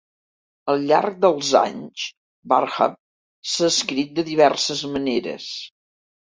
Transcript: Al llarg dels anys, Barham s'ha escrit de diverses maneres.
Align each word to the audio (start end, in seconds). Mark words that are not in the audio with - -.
Al 0.71 0.79
llarg 0.91 1.19
dels 1.25 1.51
anys, 1.59 2.07
Barham 2.55 2.97
s'ha 3.53 3.71
escrit 3.75 4.19
de 4.19 4.27
diverses 4.33 4.85
maneres. 4.99 5.55